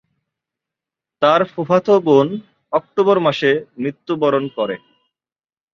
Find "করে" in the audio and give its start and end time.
4.57-4.75